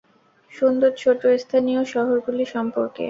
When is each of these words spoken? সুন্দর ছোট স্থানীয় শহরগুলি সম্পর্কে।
সুন্দর 0.51 0.91
ছোট 1.01 1.21
স্থানীয় 1.43 1.81
শহরগুলি 1.93 2.45
সম্পর্কে। 2.55 2.99